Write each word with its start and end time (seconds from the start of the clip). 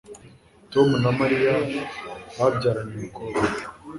Tom 0.71 0.89
na 1.03 1.11
Mariya 1.19 1.53
babyaranye 2.37 2.93
umukobwa 2.97 3.41